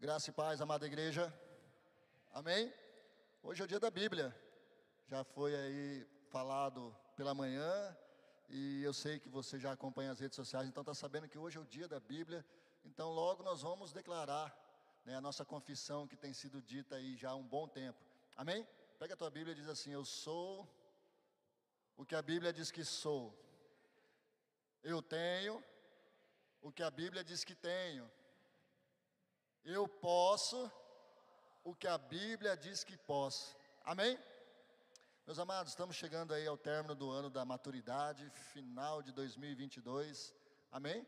[0.00, 1.34] Graça e paz, amada igreja.
[2.32, 2.72] Amém?
[3.42, 4.32] Hoje é o dia da Bíblia.
[5.08, 7.96] Já foi aí falado pela manhã
[8.48, 11.58] e eu sei que você já acompanha as redes sociais, então está sabendo que hoje
[11.58, 12.46] é o dia da Bíblia.
[12.84, 14.56] Então logo nós vamos declarar
[15.04, 17.98] né, a nossa confissão que tem sido dita aí já há um bom tempo.
[18.36, 18.64] Amém?
[19.00, 20.64] Pega a tua Bíblia e diz assim: Eu sou
[21.96, 23.36] o que a Bíblia diz que sou.
[24.80, 25.60] Eu tenho
[26.62, 28.08] o que a Bíblia diz que tenho.
[29.70, 30.72] Eu posso
[31.62, 33.54] o que a Bíblia diz que posso.
[33.84, 34.18] Amém?
[35.26, 40.34] Meus amados, estamos chegando aí ao término do ano da maturidade, final de 2022.
[40.72, 41.06] Amém?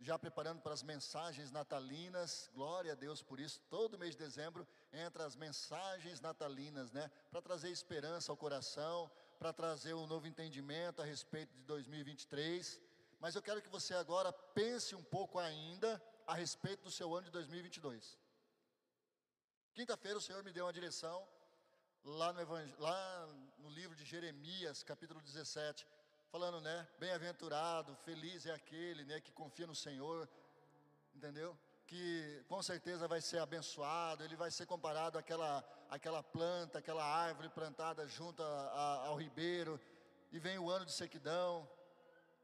[0.00, 2.50] Já preparando para as mensagens natalinas.
[2.52, 3.60] Glória a Deus por isso.
[3.70, 7.08] Todo mês de dezembro entra as mensagens natalinas, né?
[7.30, 9.08] Para trazer esperança ao coração,
[9.38, 12.80] para trazer um novo entendimento a respeito de 2023.
[13.20, 17.26] Mas eu quero que você agora pense um pouco ainda a respeito do seu ano
[17.26, 18.18] de 2022.
[19.74, 21.26] Quinta-feira o Senhor me deu uma direção
[22.02, 22.42] lá no,
[22.78, 23.26] lá
[23.58, 25.86] no livro de Jeremias, capítulo 17,
[26.30, 26.88] falando, né?
[26.98, 30.28] Bem-aventurado, feliz é aquele, né, que confia no Senhor,
[31.14, 31.56] entendeu?
[31.86, 37.48] Que com certeza vai ser abençoado, ele vai ser comparado àquela, àquela planta, aquela árvore
[37.50, 39.80] plantada junto a, a, ao ribeiro,
[40.32, 41.68] e vem o ano de sequidão,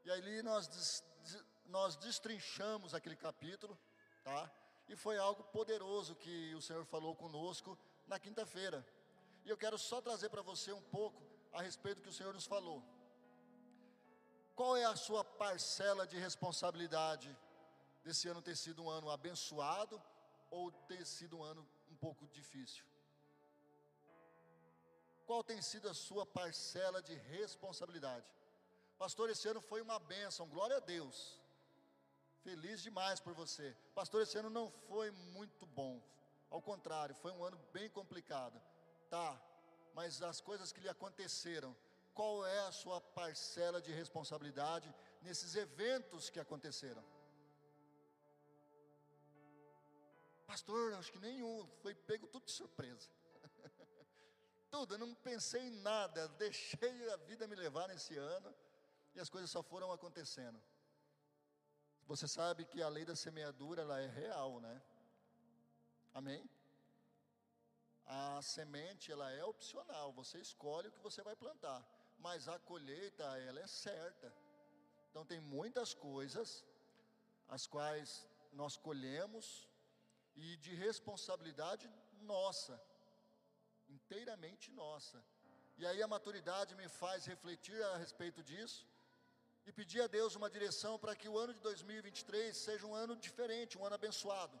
[0.05, 1.03] e ali nós
[1.67, 3.77] nós destrinchamos aquele capítulo,
[4.23, 4.51] tá?
[4.87, 8.85] E foi algo poderoso que o Senhor falou conosco na quinta-feira.
[9.45, 12.33] E eu quero só trazer para você um pouco a respeito do que o Senhor
[12.33, 12.83] nos falou.
[14.55, 17.35] Qual é a sua parcela de responsabilidade
[18.03, 20.01] desse ano ter sido um ano abençoado
[20.51, 22.85] ou ter sido um ano um pouco difícil?
[25.25, 28.27] Qual tem sido a sua parcela de responsabilidade?
[28.97, 31.41] Pastor, esse ano foi uma bênção, glória a Deus.
[32.43, 33.75] Feliz demais por você.
[33.95, 36.01] Pastor, esse ano não foi muito bom.
[36.49, 38.61] Ao contrário, foi um ano bem complicado.
[39.09, 39.41] Tá,
[39.93, 41.75] mas as coisas que lhe aconteceram,
[42.13, 47.03] qual é a sua parcela de responsabilidade nesses eventos que aconteceram?
[50.45, 53.09] Pastor, acho que nenhum, foi pego tudo de surpresa.
[54.69, 58.53] tudo, eu não pensei em nada, deixei a vida me levar nesse ano
[59.15, 60.61] e as coisas só foram acontecendo.
[62.07, 64.81] Você sabe que a lei da semeadura ela é real, né?
[66.13, 66.43] Amém?
[68.05, 71.81] A semente ela é opcional, você escolhe o que você vai plantar,
[72.19, 74.33] mas a colheita ela é certa.
[75.09, 76.65] Então tem muitas coisas
[77.47, 79.67] as quais nós colhemos
[80.35, 81.89] e de responsabilidade
[82.21, 82.81] nossa,
[83.87, 85.23] inteiramente nossa.
[85.77, 88.85] E aí a maturidade me faz refletir a respeito disso
[89.65, 93.15] e pedir a Deus uma direção para que o ano de 2023 seja um ano
[93.15, 94.59] diferente, um ano abençoado.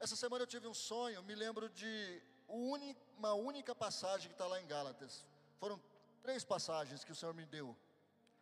[0.00, 4.60] Essa semana eu tive um sonho, me lembro de uma única passagem que está lá
[4.60, 5.24] em Gálatas.
[5.58, 5.80] Foram
[6.22, 7.76] três passagens que o Senhor me deu,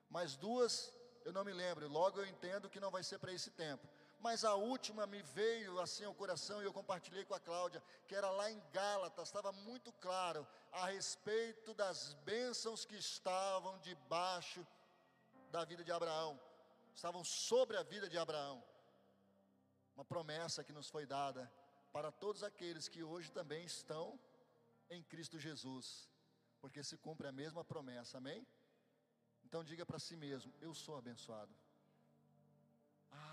[0.08, 0.92] mas duas
[1.24, 3.86] eu não me lembro, logo eu entendo que não vai ser para esse tempo.
[4.22, 8.14] Mas a última me veio assim ao coração e eu compartilhei com a Cláudia, que
[8.14, 14.64] era lá em Gálatas, estava muito claro a respeito das bênçãos que estavam debaixo
[15.50, 16.40] da vida de Abraão,
[16.94, 18.62] estavam sobre a vida de Abraão.
[19.96, 21.52] Uma promessa que nos foi dada
[21.92, 24.18] para todos aqueles que hoje também estão
[24.88, 26.08] em Cristo Jesus,
[26.60, 28.46] porque se cumpre a mesma promessa, amém?
[29.44, 31.52] Então diga para si mesmo: Eu sou abençoado.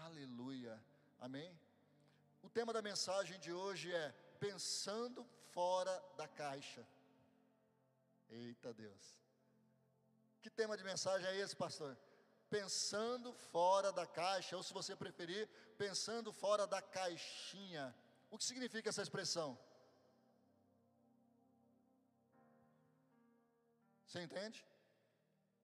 [0.09, 0.75] Aleluia.
[1.20, 1.50] Amém?
[2.42, 6.84] O tema da mensagem de hoje é pensando fora da caixa.
[8.28, 9.03] Eita Deus.
[10.42, 11.96] Que tema de mensagem é esse, pastor?
[12.50, 15.47] Pensando fora da caixa, ou se você preferir,
[15.78, 17.96] pensando fora da caixinha.
[18.31, 19.58] O que significa essa expressão?
[24.08, 24.66] Você entende?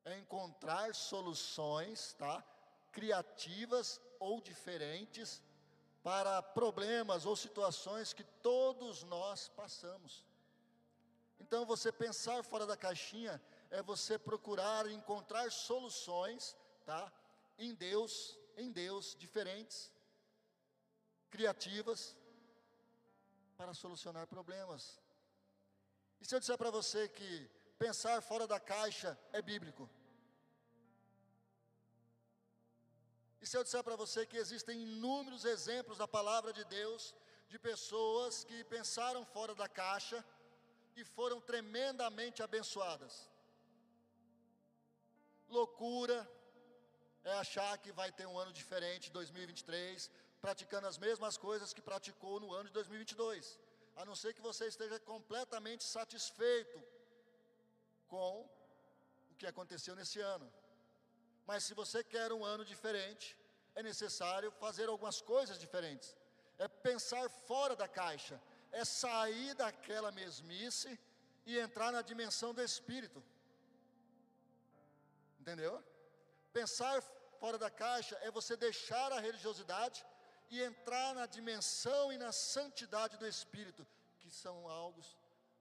[0.03, 2.43] É encontrar soluções, tá?
[2.91, 5.41] Criativas ou diferentes
[6.03, 10.23] para problemas ou situações que todos nós passamos.
[11.39, 17.11] Então, você pensar fora da caixinha é você procurar encontrar soluções, tá?
[17.57, 19.91] Em Deus, em Deus, diferentes,
[21.29, 22.15] criativas,
[23.57, 24.99] para solucionar problemas.
[26.19, 29.89] E se eu disser para você que pensar fora da caixa é bíblico?
[33.45, 37.13] E se eu disser para você que existem inúmeros exemplos da palavra de Deus
[37.51, 40.19] de pessoas que pensaram fora da caixa
[40.95, 43.13] e foram tremendamente abençoadas?
[45.47, 46.17] Loucura
[47.23, 50.09] é achar que vai ter um ano diferente, 2023,
[50.41, 53.59] praticando as mesmas coisas que praticou no ano de 2022,
[53.95, 56.79] a não ser que você esteja completamente satisfeito
[58.07, 58.33] com
[59.29, 60.51] o que aconteceu nesse ano.
[61.45, 63.37] Mas se você quer um ano diferente,
[63.75, 66.15] é necessário fazer algumas coisas diferentes.
[66.57, 70.99] É pensar fora da caixa, é sair daquela mesmice
[71.45, 73.23] e entrar na dimensão do espírito.
[75.39, 75.83] Entendeu?
[76.51, 77.01] Pensar
[77.39, 80.03] fora da caixa é você deixar a religiosidade
[80.49, 83.85] e entrar na dimensão e na santidade do espírito,
[84.19, 85.01] que são algo,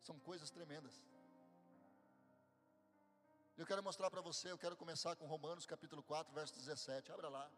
[0.01, 1.03] são coisas tremendas.
[3.57, 7.13] Eu quero mostrar para você, eu quero começar com Romanos capítulo 4, verso 17.
[7.13, 7.49] Abra lá.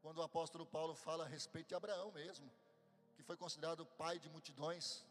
[0.00, 2.50] Quando o apóstolo Paulo fala a respeito de Abraão mesmo,
[3.14, 5.04] que foi considerado pai de multidões.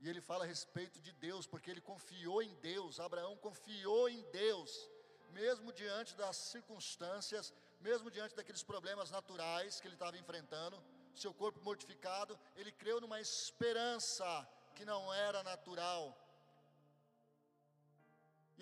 [0.00, 2.98] E ele fala a respeito de Deus, porque ele confiou em Deus.
[2.98, 4.88] Abraão confiou em Deus,
[5.32, 10.82] mesmo diante das circunstâncias, mesmo diante daqueles problemas naturais que ele estava enfrentando,
[11.14, 16.16] seu corpo mortificado, ele creu numa esperança que não era natural,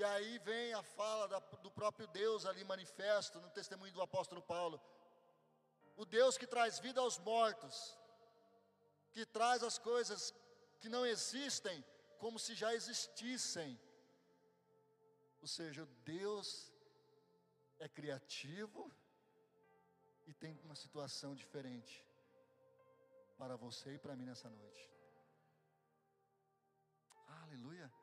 [0.01, 4.41] e aí vem a fala da, do próprio Deus ali manifesto no testemunho do apóstolo
[4.41, 4.81] Paulo.
[5.95, 7.77] O Deus que traz vida aos mortos,
[9.13, 10.35] que traz as coisas
[10.81, 11.85] que não existem
[12.19, 13.79] como se já existissem.
[15.43, 16.73] Ou seja, Deus
[17.79, 18.91] é criativo
[20.27, 22.03] e tem uma situação diferente
[23.37, 24.91] para você e para mim nessa noite.
[27.43, 28.00] Aleluia.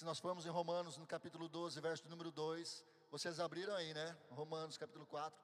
[0.00, 4.16] Se nós formos em Romanos, no capítulo 12, verso número 2, vocês abriram aí, né?
[4.30, 5.38] Romanos, capítulo 4,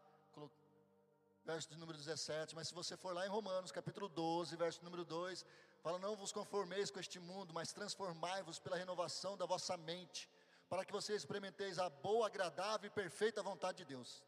[1.44, 2.55] verso de número 17.
[2.55, 5.44] Mas se você for lá em Romanos, capítulo 12, verso número 2,
[5.82, 10.26] fala: Não vos conformeis com este mundo, mas transformai-vos pela renovação da vossa mente,
[10.70, 14.25] para que vocês experimenteis a boa, agradável e perfeita vontade de Deus.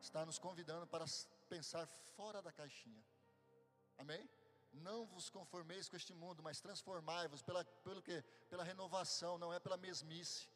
[0.00, 1.06] Está nos convidando para
[1.48, 3.04] pensar fora da caixinha.
[3.98, 4.37] Amém?
[4.72, 8.22] Não vos conformeis com este mundo, mas transformai-vos pela, pelo que?
[8.48, 10.48] Pela renovação, não é pela mesmice,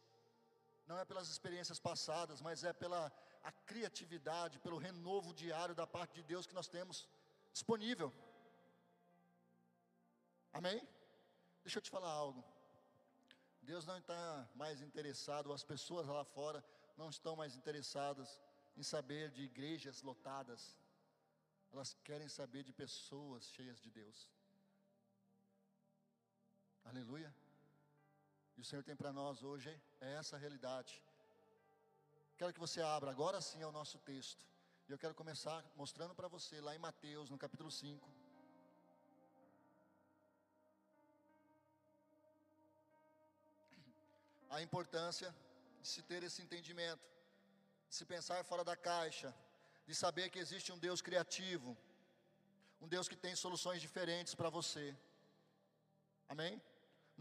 [0.86, 3.12] não é pelas experiências passadas, mas é pela
[3.42, 7.08] a criatividade, pelo renovo diário da parte de Deus que nós temos
[7.52, 8.12] disponível.
[10.52, 10.86] Amém?
[11.64, 12.44] Deixa eu te falar algo.
[13.62, 16.64] Deus não está mais interessado, as pessoas lá fora
[16.96, 18.40] não estão mais interessadas
[18.76, 20.76] em saber de igrejas lotadas,
[21.72, 24.18] elas querem saber de pessoas cheias de Deus.
[26.84, 27.34] Aleluia.
[28.56, 29.70] E o Senhor tem para nós hoje
[30.00, 31.02] é essa realidade.
[32.36, 34.44] Quero que você abra agora sim ao nosso texto.
[34.88, 38.10] E eu quero começar mostrando para você lá em Mateus, no capítulo 5.
[44.50, 45.34] A importância
[45.80, 47.08] de se ter esse entendimento,
[47.88, 49.34] de se pensar fora da caixa,
[49.92, 51.70] de saber que existe um Deus criativo,
[52.80, 54.86] um Deus que tem soluções diferentes para você.
[56.32, 56.54] Amém?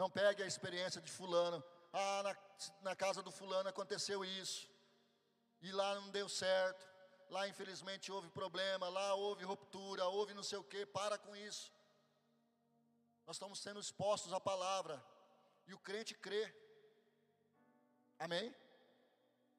[0.01, 1.59] Não pegue a experiência de fulano.
[1.91, 2.33] Ah, na,
[2.87, 4.61] na casa do fulano aconteceu isso.
[5.61, 6.83] E lá não deu certo.
[7.35, 10.85] Lá infelizmente houve problema, lá houve ruptura, houve não sei o que.
[10.85, 11.67] Para com isso.
[13.27, 14.95] Nós estamos sendo expostos à palavra.
[15.67, 16.43] E o crente crê.
[18.17, 18.47] Amém?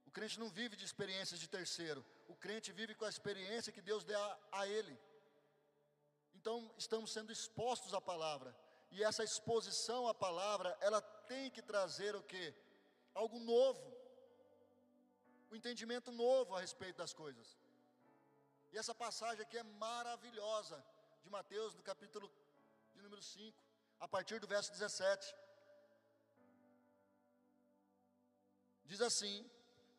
[0.07, 2.03] O crente não vive de experiências de terceiro.
[2.33, 4.21] O crente vive com a experiência que Deus dá
[4.53, 4.95] a, a ele.
[6.39, 8.51] Então, estamos sendo expostos à palavra.
[8.95, 11.01] E essa exposição à palavra, ela
[11.33, 12.47] tem que trazer o que?
[13.23, 13.85] Algo novo.
[15.51, 17.49] Um entendimento novo a respeito das coisas.
[18.73, 20.83] E essa passagem aqui é maravilhosa,
[21.23, 22.33] de Mateus, no capítulo
[22.95, 23.63] de número 5,
[24.01, 25.35] a partir do verso 17.
[28.85, 29.37] Diz assim: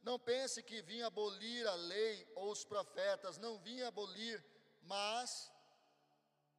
[0.04, 4.44] não pense que vim abolir a lei ou os profetas, não vim abolir,
[4.84, 5.52] mas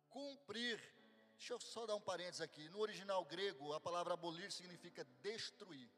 [0.09, 0.81] cumprir.
[1.37, 2.69] Deixa eu só dar um parênteses aqui.
[2.71, 5.91] No original grego, a palavra abolir significa destruir.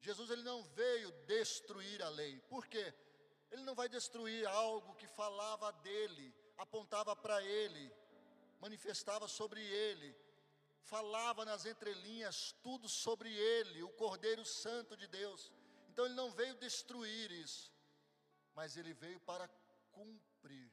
[0.00, 2.40] Jesus ele não veio destruir a lei.
[2.48, 2.94] Por quê?
[3.50, 7.92] Ele não vai destruir algo que falava dele, apontava para ele,
[8.60, 10.16] manifestava sobre ele,
[10.82, 15.52] falava nas entrelinhas tudo sobre ele, o Cordeiro Santo de Deus.
[15.98, 17.72] Então ele não veio destruir isso,
[18.54, 19.48] mas ele veio para
[19.90, 20.70] cumprir.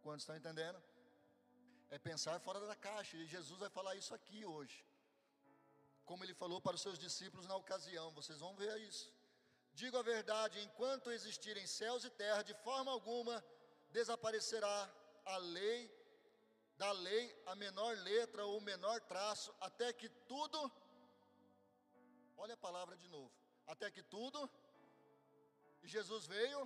[0.00, 0.82] Quantos estão entendendo?
[1.90, 4.82] É pensar fora da caixa, e Jesus vai falar isso aqui hoje.
[6.06, 9.12] Como ele falou para os seus discípulos na ocasião, vocês vão ver isso.
[9.74, 13.44] Digo a verdade: enquanto existirem céus e terra, de forma alguma
[13.90, 14.90] desaparecerá
[15.26, 15.80] a lei,
[16.78, 20.72] da lei a menor letra ou o menor traço, até que tudo
[22.42, 23.32] Olha a palavra de novo.
[23.66, 24.50] até que tudo,
[25.82, 26.60] e Jesus veio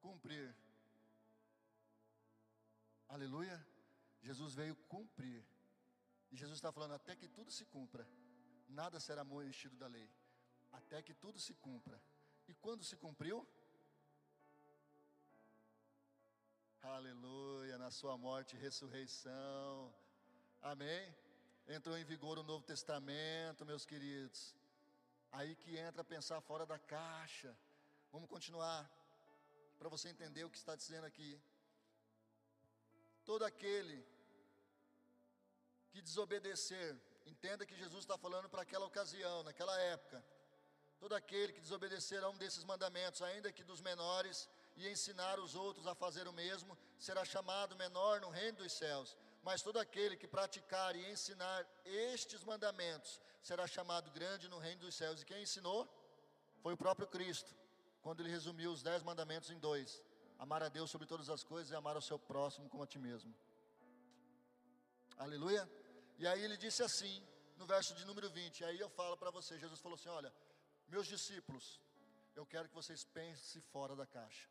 [0.00, 0.54] cumprir.
[3.08, 3.58] Aleluia.
[4.22, 5.44] Jesus veio cumprir.
[6.30, 8.08] E Jesus está falando até que tudo se cumpra.
[8.68, 10.08] Nada será enchido da lei.
[10.72, 12.00] Até que tudo se cumpra.
[12.48, 13.46] E quando se cumpriu?
[16.82, 19.92] Aleluia, na sua morte e ressurreição.
[20.62, 21.14] Amém?
[21.66, 24.54] Entrou em vigor o Novo Testamento, meus queridos.
[25.32, 27.56] Aí que entra pensar fora da caixa.
[28.12, 28.90] Vamos continuar
[29.78, 31.40] para você entender o que está dizendo aqui.
[33.24, 34.04] Todo aquele
[35.90, 40.24] que desobedecer, entenda que Jesus está falando para aquela ocasião, naquela época.
[40.98, 45.54] Todo aquele que desobedecer a um desses mandamentos, ainda que dos menores, e ensinar os
[45.54, 49.16] outros a fazer o mesmo, será chamado menor no reino dos céus.
[49.42, 54.94] Mas todo aquele que praticar e ensinar estes mandamentos será chamado grande no reino dos
[54.94, 55.22] céus.
[55.22, 55.88] E quem ensinou?
[56.62, 57.50] Foi o próprio Cristo,
[58.02, 60.02] quando ele resumiu os dez mandamentos em dois:
[60.38, 62.98] amar a Deus sobre todas as coisas e amar o seu próximo como a ti
[62.98, 63.34] mesmo.
[65.16, 65.68] Aleluia.
[66.18, 67.26] E aí ele disse assim,
[67.60, 68.64] no verso de número 20.
[68.64, 70.32] Aí eu falo para você: Jesus falou assim: Olha,
[70.88, 71.80] meus discípulos,
[72.34, 74.48] eu quero que vocês pensem fora da caixa.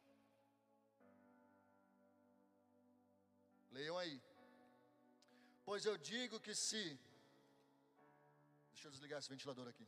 [3.71, 4.21] Leiam aí.
[5.69, 6.83] Pois eu digo que se.
[8.71, 9.85] Deixa eu desligar esse ventilador aqui.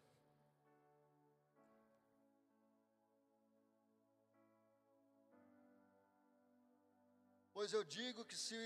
[7.55, 8.61] Pois eu digo que se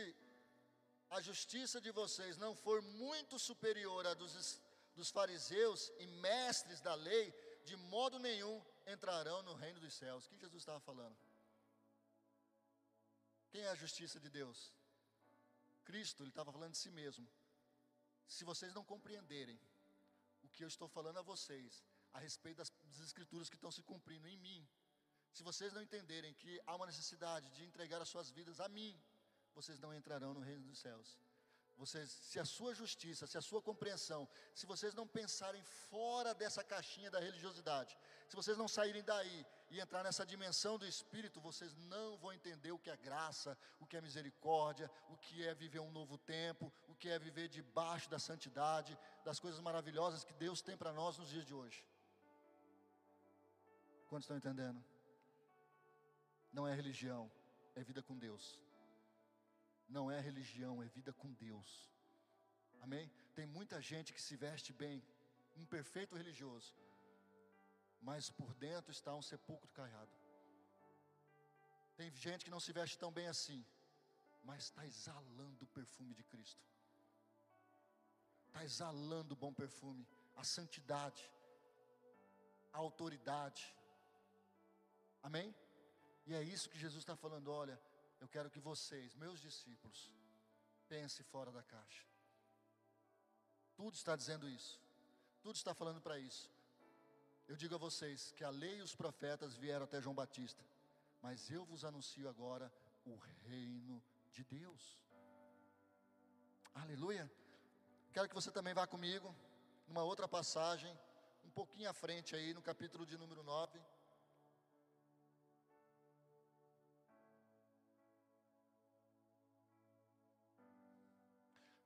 [1.10, 4.62] a justiça de vocês não for muito superior à dos,
[4.94, 7.26] dos fariseus e mestres da lei,
[7.64, 8.56] de modo nenhum
[8.86, 10.26] entrarão no reino dos céus.
[10.26, 11.18] O que Jesus estava falando?
[13.52, 14.60] Quem é a justiça de Deus?
[15.90, 17.28] Cristo, ele estava falando de si mesmo.
[18.36, 19.60] Se vocês não compreenderem
[20.44, 23.84] o que eu estou falando a vocês, a respeito das, das escrituras que estão se
[23.84, 24.68] cumprindo em mim,
[25.36, 28.92] se vocês não entenderem que há uma necessidade de entregar as suas vidas a mim,
[29.54, 31.10] vocês não entrarão no reino dos céus.
[31.78, 34.22] Vocês, se a sua justiça, se a sua compreensão,
[34.54, 37.98] se vocês não pensarem fora dessa caixinha da religiosidade,
[38.30, 42.72] se vocês não saírem daí e entrar nessa dimensão do Espírito, vocês não vão entender
[42.72, 46.72] o que é graça, o que é misericórdia, o que é viver um novo tempo,
[46.88, 51.18] o que é viver debaixo da santidade, das coisas maravilhosas que Deus tem para nós
[51.18, 51.84] nos dias de hoje.
[54.08, 54.84] Quantos estão entendendo?
[56.52, 57.30] Não é religião,
[57.76, 58.58] é vida com Deus
[59.88, 61.92] não é religião, é vida com Deus.
[62.82, 63.10] Amém?
[63.34, 65.04] Tem muita gente que se veste bem,
[65.56, 66.74] um perfeito religioso,
[68.08, 70.16] mas por dentro está um sepulcro caiado.
[71.98, 73.66] Tem gente que não se veste tão bem assim,
[74.44, 76.64] mas está exalando o perfume de Cristo,
[78.48, 81.24] está exalando o bom perfume, a santidade,
[82.72, 83.64] a autoridade.
[85.24, 85.56] Amém?
[86.28, 87.80] E é isso que Jesus está falando: olha,
[88.20, 90.14] eu quero que vocês, meus discípulos,
[90.88, 92.06] pensem fora da caixa.
[93.76, 94.80] Tudo está dizendo isso.
[95.42, 96.55] Tudo está falando para isso.
[97.48, 100.64] Eu digo a vocês que a lei e os profetas vieram até João Batista,
[101.22, 102.72] mas eu vos anuncio agora
[103.06, 103.16] o
[103.48, 105.04] reino de Deus.
[106.74, 107.32] Aleluia.
[108.12, 109.34] Quero que você também vá comigo
[109.88, 110.92] numa outra passagem,
[111.44, 113.80] um pouquinho à frente aí, no capítulo de número 9.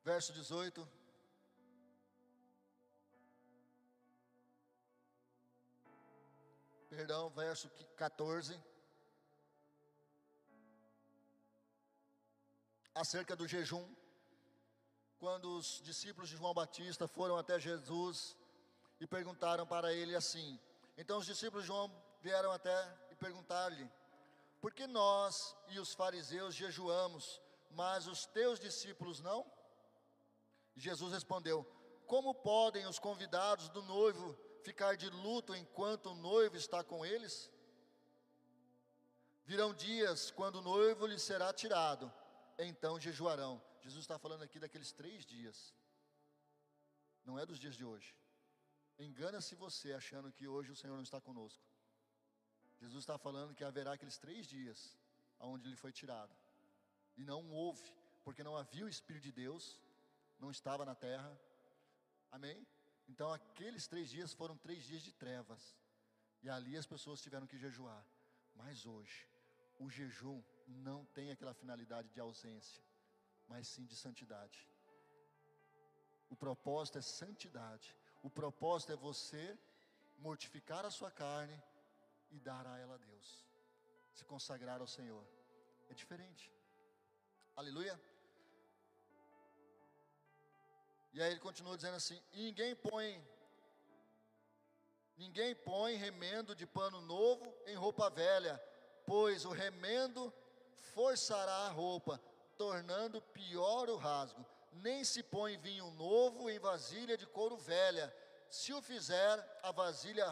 [0.09, 0.98] verso 18.
[6.89, 8.59] Perdão, verso 14.
[12.95, 13.87] Acerca do jejum,
[15.19, 18.35] quando os discípulos de João Batista foram até Jesus
[18.99, 20.59] e perguntaram para ele assim:
[20.97, 21.91] Então os discípulos de João
[22.21, 22.75] vieram até
[23.11, 23.87] e perguntaram-lhe:
[24.59, 29.45] Por que nós e os fariseus jejuamos, mas os teus discípulos não?
[30.75, 31.63] Jesus respondeu:
[32.07, 34.35] Como podem os convidados do noivo
[34.69, 37.33] ficar de luto enquanto o noivo está com eles?
[39.49, 42.05] Virão dias quando o noivo lhe será tirado,
[42.69, 43.53] então jejuarão.
[43.83, 45.57] Jesus está falando aqui daqueles três dias,
[47.27, 48.09] não é dos dias de hoje.
[49.07, 51.65] Engana-se você achando que hoje o Senhor não está conosco.
[52.81, 54.79] Jesus está falando que haverá aqueles três dias
[55.51, 56.35] onde ele foi tirado,
[57.19, 57.87] e não houve,
[58.25, 59.63] porque não havia o Espírito de Deus,
[60.43, 61.31] não estava na terra.
[62.37, 62.59] Amém?
[63.09, 65.75] Então aqueles três dias foram três dias de trevas.
[66.43, 68.05] E ali as pessoas tiveram que jejuar.
[68.55, 69.27] Mas hoje,
[69.79, 72.83] o jejum não tem aquela finalidade de ausência,
[73.47, 74.67] mas sim de santidade.
[76.29, 77.95] O propósito é santidade.
[78.21, 79.57] O propósito é você
[80.19, 81.57] mortificar a sua carne
[82.29, 83.45] e dar a ela a Deus.
[84.13, 85.25] Se consagrar ao Senhor.
[85.89, 86.53] É diferente.
[87.55, 87.99] Aleluia.
[91.13, 93.21] E aí ele continua dizendo assim: ninguém põe
[95.17, 98.61] ninguém põe remendo de pano novo em roupa velha,
[99.05, 100.33] pois o remendo
[100.93, 102.21] forçará a roupa,
[102.57, 104.45] tornando pior o rasgo.
[104.71, 108.15] Nem se põe vinho novo em vasilha de couro velha.
[108.49, 110.25] Se o fizer, a vasilha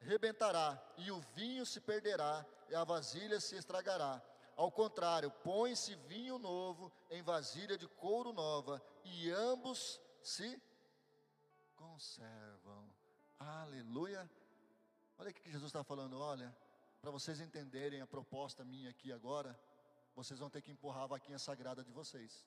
[0.00, 4.22] rebentará, e o vinho se perderá, e a vasilha se estragará.
[4.58, 10.60] Ao contrário, põe-se vinho novo em vasilha de couro nova, e ambos se
[11.76, 12.92] conservam.
[13.38, 14.28] Aleluia.
[15.16, 16.52] Olha o que Jesus está falando, olha,
[17.00, 19.56] para vocês entenderem a proposta minha aqui agora,
[20.16, 22.44] vocês vão ter que empurrar a vaquinha sagrada de vocês.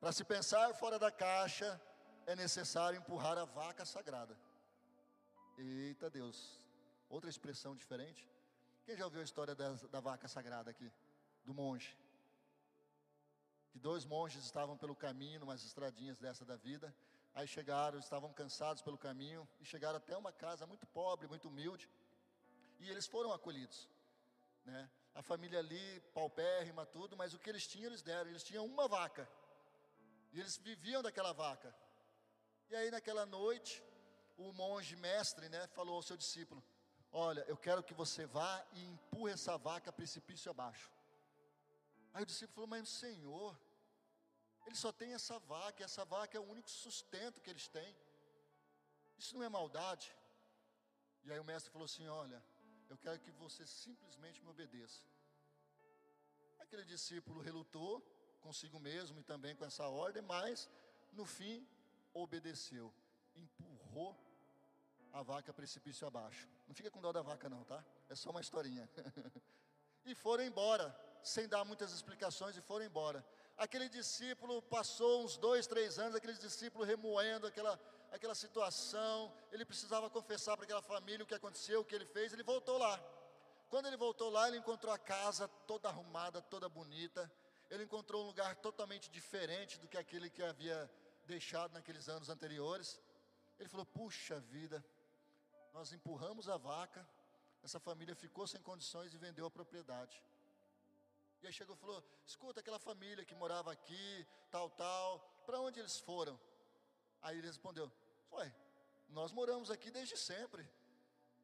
[0.00, 1.78] Para se pensar fora da caixa,
[2.24, 4.34] é necessário empurrar a vaca sagrada.
[5.58, 6.58] Eita Deus,
[7.10, 8.26] outra expressão diferente.
[8.88, 10.90] Quem já ouviu a história da, da vaca sagrada aqui?
[11.44, 11.94] Do monge.
[13.70, 16.96] Que dois monges estavam pelo caminho, umas estradinhas dessa da vida.
[17.34, 21.86] Aí chegaram, estavam cansados pelo caminho e chegaram até uma casa muito pobre, muito humilde.
[22.80, 23.86] E eles foram acolhidos
[24.64, 24.90] né?
[25.14, 28.30] A família ali, paupérrima, tudo, mas o que eles tinham, eles deram.
[28.30, 29.28] Eles tinham uma vaca.
[30.32, 31.74] E eles viviam daquela vaca.
[32.70, 33.82] E aí, naquela noite,
[34.38, 36.62] o monge mestre, né, falou ao seu discípulo:
[37.26, 40.88] Olha, eu quero que você vá e empurre essa vaca precipício abaixo.
[42.14, 43.58] Aí o discípulo falou: Mas Senhor,
[44.66, 47.92] ele só tem essa vaca, e essa vaca é o único sustento que eles têm.
[49.20, 50.14] Isso não é maldade.
[51.24, 52.40] E aí o mestre falou assim: Olha,
[52.88, 55.02] eu quero que você simplesmente me obedeça.
[56.60, 58.00] Aquele discípulo relutou
[58.46, 60.70] consigo mesmo e também com essa ordem, mas
[61.12, 61.66] no fim
[62.14, 62.94] obedeceu,
[63.34, 64.16] empurrou
[65.18, 66.48] a vaca precipício abaixo.
[66.66, 67.84] Não fica com dó da vaca, não, tá?
[68.08, 68.88] É só uma historinha.
[70.04, 73.24] e foram embora, sem dar muitas explicações, e foram embora.
[73.56, 77.78] Aquele discípulo passou uns dois, três anos, aquele discípulo remoendo aquela
[78.10, 82.32] aquela situação, ele precisava confessar para aquela família o que aconteceu, o que ele fez,
[82.32, 82.98] ele voltou lá.
[83.68, 87.30] Quando ele voltou lá, ele encontrou a casa toda arrumada, toda bonita.
[87.70, 90.90] Ele encontrou um lugar totalmente diferente do que aquele que havia
[91.26, 92.98] deixado naqueles anos anteriores.
[93.58, 94.82] Ele falou: Puxa vida,
[95.72, 97.06] nós empurramos a vaca,
[97.62, 100.22] essa família ficou sem condições e vendeu a propriedade.
[101.42, 105.78] E aí chegou e falou: Escuta, aquela família que morava aqui, tal, tal, para onde
[105.78, 106.38] eles foram?
[107.22, 107.90] Aí ele respondeu:
[108.32, 108.52] Ué,
[109.08, 110.68] nós moramos aqui desde sempre.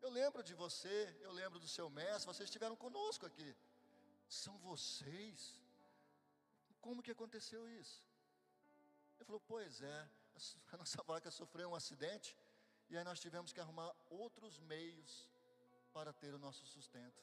[0.02, 3.56] Eu lembro de você, eu lembro do seu mestre, vocês estiveram conosco aqui.
[4.28, 5.54] São vocês?
[6.80, 8.02] Como que aconteceu isso?
[9.16, 10.08] Ele falou: Pois é,
[10.72, 12.36] a nossa vaca sofreu um acidente
[12.88, 15.28] e aí nós tivemos que arrumar outros meios
[15.92, 17.22] para ter o nosso sustento.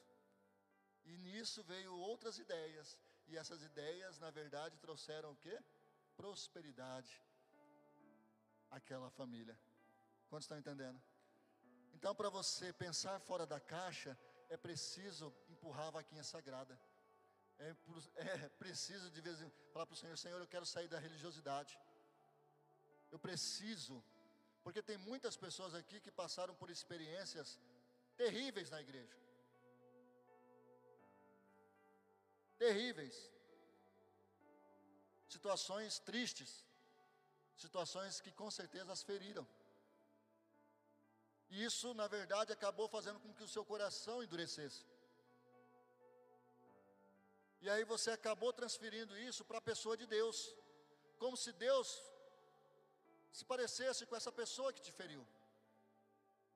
[1.04, 5.56] E nisso veio outras ideias, e essas ideias, na verdade, trouxeram o que?
[6.16, 7.20] Prosperidade
[8.72, 9.58] aquela família.
[10.28, 11.00] Quantos estão entendendo?
[11.92, 16.78] Então, para você pensar fora da caixa, é preciso empurrar a vaquinha sagrada.
[17.58, 17.76] É,
[18.46, 21.78] é preciso de vez em falar para o Senhor: Senhor, eu quero sair da religiosidade.
[23.10, 24.02] Eu preciso,
[24.62, 27.58] porque tem muitas pessoas aqui que passaram por experiências
[28.16, 29.16] terríveis na igreja.
[32.58, 33.16] Terríveis.
[35.28, 36.64] Situações tristes
[37.56, 39.46] situações que com certeza as feriram.
[41.50, 44.84] E isso, na verdade, acabou fazendo com que o seu coração endurecesse.
[47.60, 50.56] E aí você acabou transferindo isso para a pessoa de Deus,
[51.18, 51.88] como se Deus
[53.38, 55.26] se parecesse com essa pessoa que te feriu,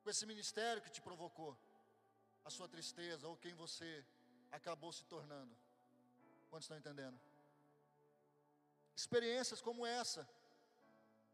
[0.02, 1.52] com esse ministério que te provocou,
[2.44, 3.90] a sua tristeza ou quem você
[4.52, 5.54] acabou se tornando.
[6.48, 7.18] Quantos estão entendendo?
[8.94, 10.22] Experiências como essa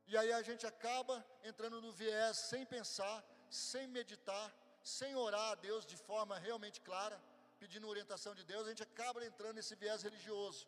[0.06, 1.14] e aí a gente acaba
[1.50, 3.16] entrando no viés sem pensar,
[3.50, 4.46] sem meditar,
[4.82, 7.18] sem orar a Deus de forma realmente clara,
[7.58, 10.66] pedindo orientação de Deus, a gente acaba entrando nesse viés religioso.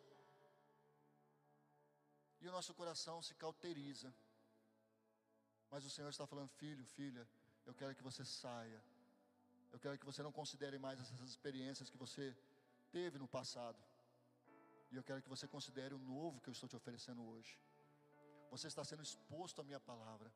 [2.41, 4.13] E o nosso coração se cauteriza.
[5.75, 7.23] Mas o Senhor está falando, filho, filha,
[7.65, 8.81] eu quero que você saia.
[9.73, 12.25] Eu quero que você não considere mais essas experiências que você
[12.93, 13.77] teve no passado.
[14.91, 17.53] E eu quero que você considere o novo que eu estou te oferecendo hoje
[18.55, 20.31] você está sendo exposto à minha palavra.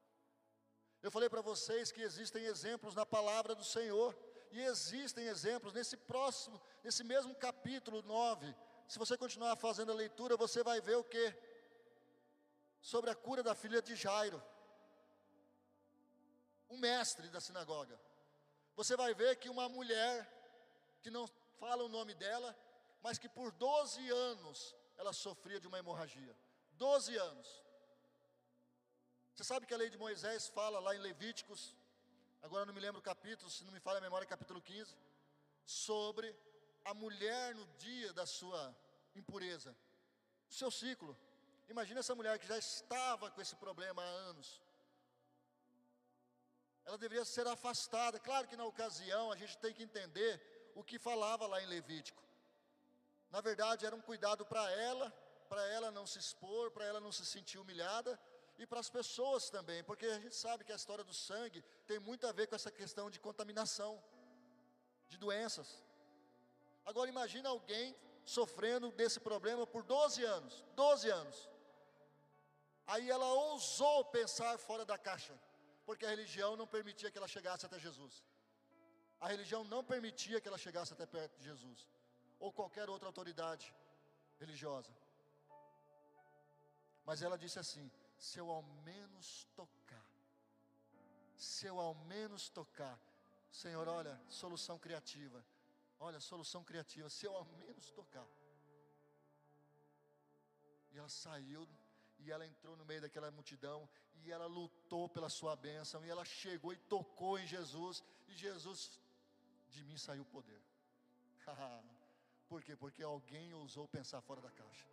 [1.02, 4.14] Eu falei para vocês que existem exemplos na palavra do Senhor,
[4.52, 8.54] e existem exemplos nesse próximo, nesse mesmo capítulo 9.
[8.90, 11.34] Se você continuar fazendo a leitura, você vai ver o que?
[12.82, 14.42] sobre a cura da filha de Jairo,
[16.70, 18.00] o mestre da sinagoga.
[18.76, 20.28] Você vai ver que uma mulher,
[21.02, 21.28] que não
[21.60, 22.56] fala o nome dela,
[23.02, 26.36] mas que por 12 anos ela sofria de uma hemorragia.
[26.74, 27.64] 12 anos.
[29.34, 31.76] Você sabe que a lei de Moisés fala lá em Levíticos,
[32.42, 34.96] agora não me lembro o capítulo, se não me falha a memória, capítulo 15,
[35.66, 36.36] sobre
[36.84, 38.76] a mulher no dia da sua
[39.16, 39.76] impureza,
[40.50, 41.18] o seu ciclo.
[41.70, 44.62] Imagina essa mulher que já estava com esse problema há anos.
[46.90, 48.20] Ela deveria ser afastada.
[48.20, 50.32] Claro que na ocasião a gente tem que entender
[50.74, 52.24] o que falava lá em Levítico.
[53.30, 55.08] Na verdade, era um cuidado para ela,
[55.48, 58.20] para ela não se expor, para ela não se sentir humilhada
[58.58, 62.00] e para as pessoas também, porque a gente sabe que a história do sangue tem
[62.00, 64.04] muito a ver com essa questão de contaminação,
[65.08, 65.84] de doenças.
[66.84, 71.50] Agora imagina alguém sofrendo desse problema por 12 anos, 12 anos.
[72.88, 75.40] Aí ela ousou pensar fora da caixa,
[75.90, 78.24] porque a religião não permitia que ela chegasse até Jesus.
[79.20, 81.80] A religião não permitia que ela chegasse até perto de Jesus,
[82.40, 83.74] ou qualquer outra autoridade
[84.40, 84.94] religiosa.
[87.08, 90.06] Mas ela disse assim: se eu ao menos tocar,
[91.36, 92.96] se eu ao menos tocar,
[93.52, 95.44] Senhor, olha, solução criativa,
[96.00, 98.28] olha, solução criativa, se eu ao menos tocar.
[100.92, 101.68] E ela saiu
[102.20, 103.88] e ela entrou no meio daquela multidão
[104.24, 109.00] e ela lutou pela sua bênção e ela chegou e tocou em Jesus e Jesus
[109.70, 110.62] de mim saiu o poder.
[112.48, 112.76] Por quê?
[112.76, 114.88] Porque alguém ousou pensar fora da caixa.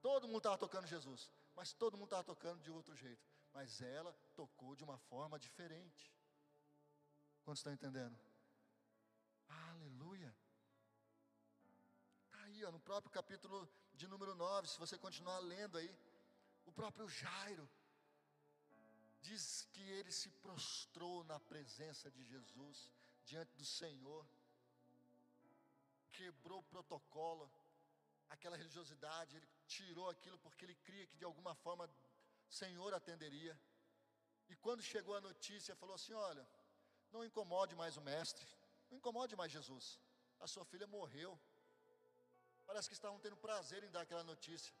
[0.00, 3.22] Todo mundo estava tocando Jesus, mas todo mundo estava tocando de outro jeito.
[3.54, 6.12] Mas ela tocou de uma forma diferente.
[7.44, 8.18] Quantos estão entendendo?
[9.48, 10.34] Aleluia.
[12.26, 15.94] Está aí, ó, no próprio capítulo de número 9, se você continuar lendo aí.
[16.64, 17.68] O próprio Jairo
[19.20, 22.90] diz que ele se prostrou na presença de Jesus,
[23.24, 24.26] diante do Senhor,
[26.12, 27.50] quebrou o protocolo,
[28.28, 31.88] aquela religiosidade, ele tirou aquilo porque ele cria que de alguma forma
[32.48, 33.58] o Senhor atenderia.
[34.48, 36.46] E quando chegou a notícia, falou assim: Olha,
[37.12, 38.46] não incomode mais o mestre,
[38.90, 39.98] não incomode mais Jesus,
[40.40, 41.38] a sua filha morreu.
[42.66, 44.72] Parece que estavam tendo prazer em dar aquela notícia.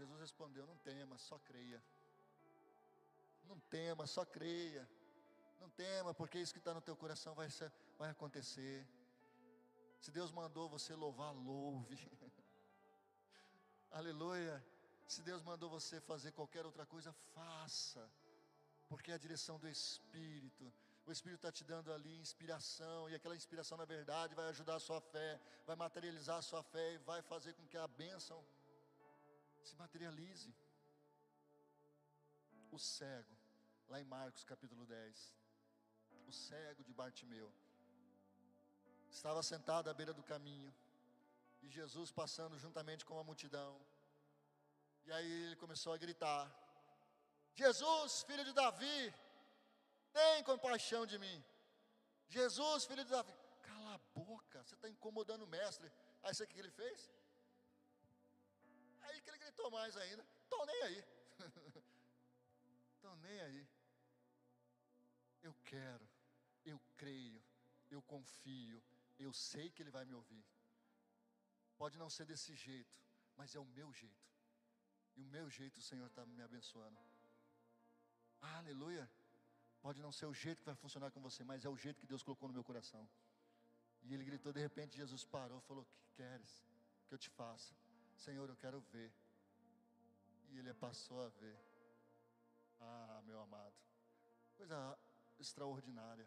[0.00, 1.82] Jesus respondeu: Não tema, só creia.
[3.44, 4.88] Não tema, só creia.
[5.60, 8.86] Não tema, porque isso que está no teu coração vai, ser, vai acontecer.
[10.00, 11.98] Se Deus mandou você louvar, louve.
[13.90, 14.64] Aleluia.
[15.06, 18.10] Se Deus mandou você fazer qualquer outra coisa, faça.
[18.88, 20.72] Porque é a direção do Espírito.
[21.04, 24.80] O Espírito está te dando ali inspiração, e aquela inspiração, na verdade, vai ajudar a
[24.80, 28.42] sua fé, vai materializar a sua fé e vai fazer com que a bênção
[29.64, 30.52] se materialize.
[32.70, 33.36] O cego,
[33.88, 35.34] lá em Marcos capítulo 10,
[36.28, 37.52] o cego de Bartimeu,
[39.10, 40.72] estava sentado à beira do caminho,
[41.62, 43.72] e Jesus passando juntamente com a multidão,
[45.06, 46.42] e aí ele começou a gritar:
[47.54, 49.14] Jesus, filho de Davi,
[50.12, 51.44] tem compaixão de mim.
[52.28, 55.90] Jesus, filho de Davi, cala a boca, você está incomodando o mestre.
[56.22, 57.10] Aí sabe o que ele fez?
[59.00, 61.04] Aí que ele gritou mais ainda: Estou nem aí.
[62.94, 63.68] Estou nem aí.
[65.42, 66.06] Eu quero,
[66.64, 67.42] eu creio,
[67.90, 68.82] eu confio,
[69.18, 70.44] eu sei que ele vai me ouvir.
[71.76, 72.94] Pode não ser desse jeito,
[73.36, 74.28] mas é o meu jeito.
[75.16, 76.98] E o meu jeito o Senhor está me abençoando.
[78.40, 79.10] Aleluia.
[79.80, 82.06] Pode não ser o jeito que vai funcionar com você, mas é o jeito que
[82.06, 83.08] Deus colocou no meu coração.
[84.02, 86.66] E ele gritou, de repente Jesus parou falou: que queres
[87.06, 87.74] que eu te faça?
[88.14, 89.10] Senhor, eu quero ver.
[90.50, 91.58] E ele passou a ver.
[92.80, 93.74] Ah, meu amado,
[94.56, 94.98] coisa
[95.38, 96.26] extraordinária,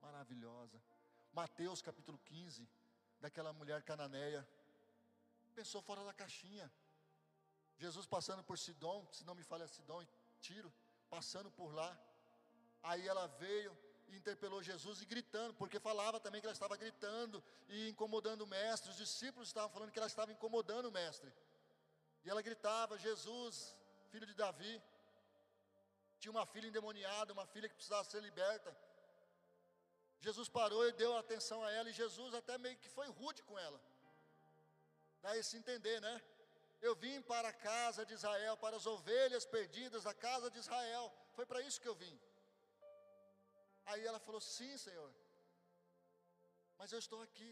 [0.00, 0.80] maravilhosa.
[1.32, 2.68] Mateus capítulo 15,
[3.20, 4.46] daquela mulher cananeia,
[5.54, 6.70] pensou fora da caixinha.
[7.76, 10.08] Jesus passando por Sidom, se não me falha Sidom e
[10.40, 10.72] Tiro,
[11.08, 11.98] passando por lá.
[12.82, 13.76] Aí ela veio
[14.08, 18.46] e interpelou Jesus e gritando, porque falava também que ela estava gritando e incomodando o
[18.46, 18.90] mestre.
[18.90, 21.32] Os discípulos estavam falando que ela estava incomodando o mestre.
[22.24, 23.76] E ela gritava: Jesus,
[24.10, 24.74] filho de Davi.
[26.18, 28.74] Tinha uma filha endemoniada, uma filha que precisava ser liberta.
[30.20, 33.58] Jesus parou e deu atenção a ela, e Jesus até meio que foi rude com
[33.58, 33.78] ela.
[35.20, 36.14] Dá esse entender, né?
[36.80, 41.12] Eu vim para a casa de Israel, para as ovelhas perdidas da casa de Israel.
[41.36, 42.18] Foi para isso que eu vim.
[43.86, 45.12] Aí ela falou: Sim, Senhor,
[46.78, 47.50] mas eu estou aqui.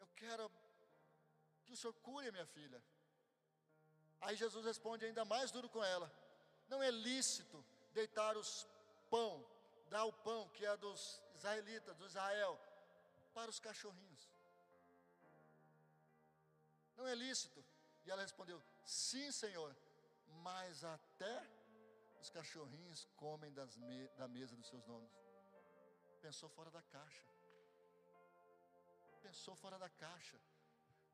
[0.00, 0.50] Eu quero
[1.64, 2.82] que o Senhor cure a minha filha.
[4.22, 6.10] Aí Jesus responde ainda mais duro com ela:
[6.68, 8.66] Não é lícito deitar os
[9.10, 9.44] pão,
[9.90, 12.58] dar o pão que é dos israelitas, do Israel,
[13.34, 14.30] para os cachorrinhos.
[16.96, 17.64] Não é lícito.
[18.04, 19.76] E ela respondeu: Sim, Senhor,
[20.48, 21.34] mas até
[22.20, 25.10] os cachorrinhos comem me da mesa dos seus donos.
[26.20, 27.24] Pensou fora da caixa.
[29.20, 30.38] Pensou fora da caixa.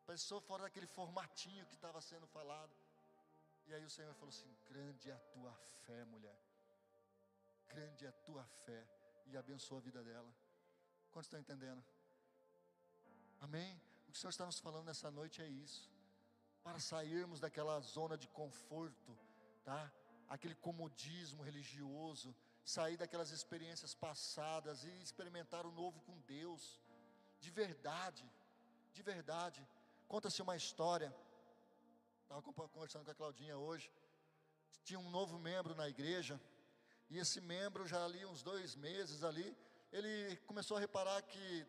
[0.06, 2.87] Pensou fora daquele formatinho que estava sendo falado.
[3.68, 5.52] E aí o Senhor falou assim: Grande é a tua
[5.84, 6.38] fé, mulher.
[7.68, 8.82] Grande é a tua fé.
[9.26, 10.32] E abençoou a vida dela.
[11.10, 11.84] Quantos estão entendendo?
[13.40, 13.80] Amém?
[14.06, 15.90] O que o Senhor está nos falando nessa noite é isso.
[16.62, 19.16] Para sairmos daquela zona de conforto,
[19.64, 19.92] tá?
[20.28, 26.80] Aquele comodismo religioso, sair daquelas experiências passadas e experimentar o novo com Deus,
[27.38, 28.24] de verdade,
[28.92, 29.66] de verdade.
[30.06, 31.14] Conta-se uma história,
[32.28, 33.90] estava conversando com a Claudinha hoje,
[34.84, 36.38] tinha um novo membro na igreja,
[37.08, 39.56] e esse membro, já ali uns dois meses ali,
[39.90, 41.66] ele começou a reparar que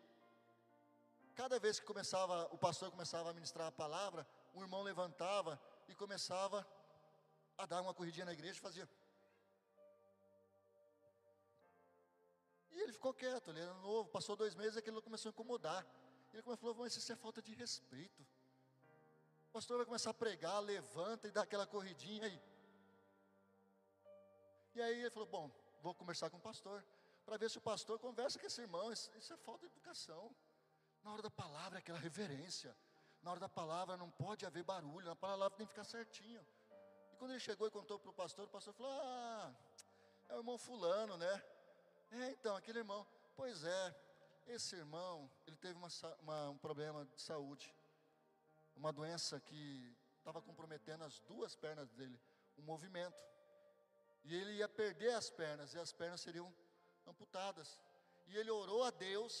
[1.34, 5.94] cada vez que começava, o pastor começava a ministrar a palavra, um irmão levantava e
[5.94, 6.66] começava
[7.56, 8.88] a dar uma corridinha na igreja e fazia.
[12.70, 15.86] E ele ficou quieto, ele era novo, passou dois meses e aquilo começou a incomodar.
[16.34, 18.26] Ele falou, mas isso é falta de respeito.
[19.50, 22.40] O pastor vai começar a pregar, levanta e dá aquela corridinha aí.
[24.76, 25.50] E aí ele falou, bom,
[25.82, 26.84] vou conversar com o pastor,
[27.26, 30.32] para ver se o pastor conversa com esse irmão, isso, isso é falta de educação.
[31.02, 32.76] Na hora da palavra é aquela reverência.
[33.22, 36.46] Na hora da palavra não pode haver barulho, na palavra tem que ficar certinho.
[37.12, 39.52] E quando ele chegou e contou para o pastor, o pastor falou: Ah,
[40.28, 41.42] é o irmão Fulano, né?
[42.12, 43.04] É, então, aquele irmão.
[43.34, 43.96] Pois é,
[44.46, 45.88] esse irmão, ele teve uma,
[46.20, 47.74] uma, um problema de saúde,
[48.80, 49.62] uma doença que
[50.18, 52.18] estava comprometendo as duas pernas dele,
[52.56, 53.22] o movimento.
[54.24, 56.48] E ele ia perder as pernas, e as pernas seriam
[57.06, 57.78] amputadas.
[58.26, 59.34] E ele orou a Deus,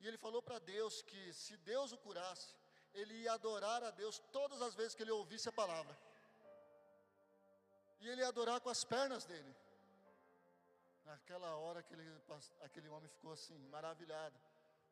[0.00, 2.52] e ele falou para Deus que se Deus o curasse,
[2.92, 5.96] ele ia adorar a Deus todas as vezes que ele ouvisse a palavra.
[8.00, 9.54] E ele ia adorar com as pernas dele.
[11.04, 12.06] Naquela hora aquele,
[12.60, 14.36] aquele homem ficou assim, maravilhado,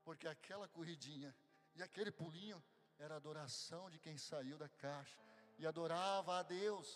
[0.05, 1.35] porque aquela corridinha
[1.75, 2.63] e aquele pulinho
[3.03, 5.19] era adoração de quem saiu da caixa
[5.59, 6.87] e adorava a Deus.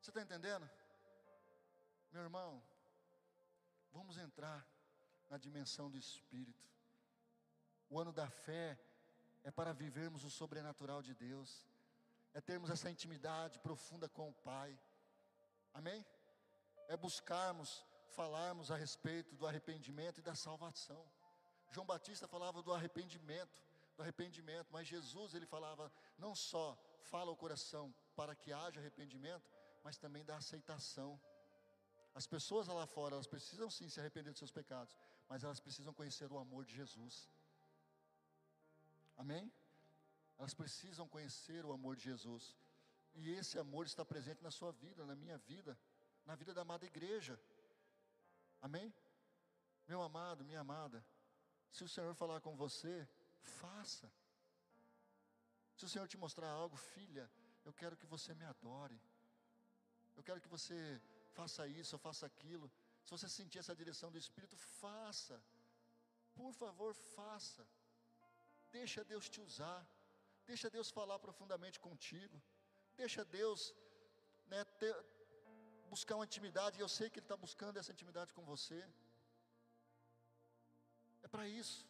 [0.00, 0.68] Você está entendendo?
[2.12, 2.62] Meu irmão,
[3.92, 4.66] vamos entrar
[5.28, 6.68] na dimensão do Espírito.
[7.90, 8.78] O ano da fé
[9.42, 11.66] é para vivermos o sobrenatural de Deus,
[12.32, 14.78] é termos essa intimidade profunda com o Pai.
[15.72, 16.04] Amém?
[16.88, 21.04] é buscarmos, falarmos a respeito do arrependimento e da salvação.
[21.70, 23.62] João Batista falava do arrependimento,
[23.96, 29.50] do arrependimento, mas Jesus ele falava não só fala o coração para que haja arrependimento,
[29.82, 31.20] mas também da aceitação.
[32.14, 34.96] As pessoas lá fora, elas precisam sim se arrepender dos seus pecados,
[35.28, 37.28] mas elas precisam conhecer o amor de Jesus.
[39.16, 39.52] Amém?
[40.38, 42.56] Elas precisam conhecer o amor de Jesus.
[43.14, 45.78] E esse amor está presente na sua vida, na minha vida
[46.26, 47.38] na vida da amada igreja.
[48.60, 48.92] Amém?
[49.86, 51.04] Meu amado, minha amada,
[51.70, 53.06] se o Senhor falar com você,
[53.44, 54.10] faça.
[55.76, 57.30] Se o Senhor te mostrar algo, filha,
[57.64, 59.00] eu quero que você me adore.
[60.16, 61.00] Eu quero que você
[61.32, 62.70] faça isso, ou faça aquilo.
[63.04, 65.42] Se você sentir essa direção do Espírito, faça.
[66.34, 67.66] Por favor, faça.
[68.70, 69.80] Deixa Deus te usar.
[70.46, 72.40] Deixa Deus falar profundamente contigo.
[72.96, 73.74] Deixa Deus
[74.46, 74.94] né, ter,
[75.88, 78.78] buscar uma intimidade, e eu sei que Ele está buscando essa intimidade com você.
[81.22, 81.86] É para isso.